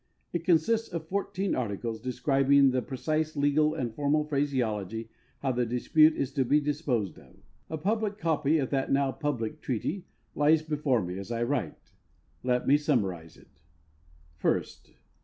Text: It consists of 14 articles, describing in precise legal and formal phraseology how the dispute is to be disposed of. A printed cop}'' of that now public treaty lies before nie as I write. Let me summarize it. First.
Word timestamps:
It 0.33 0.45
consists 0.45 0.87
of 0.91 1.05
14 1.09 1.53
articles, 1.53 2.01
describing 2.01 2.73
in 2.73 2.81
precise 2.85 3.35
legal 3.35 3.75
and 3.75 3.93
formal 3.93 4.23
phraseology 4.23 5.11
how 5.43 5.51
the 5.51 5.63
dispute 5.63 6.15
is 6.15 6.31
to 6.33 6.43
be 6.43 6.59
disposed 6.59 7.19
of. 7.19 7.35
A 7.69 7.77
printed 7.77 8.17
cop}'' 8.17 8.59
of 8.59 8.71
that 8.71 8.91
now 8.91 9.11
public 9.11 9.61
treaty 9.61 10.07
lies 10.33 10.63
before 10.63 11.03
nie 11.05 11.19
as 11.19 11.31
I 11.31 11.43
write. 11.43 11.91
Let 12.41 12.65
me 12.65 12.77
summarize 12.77 13.37
it. 13.37 13.61
First. 14.37 14.91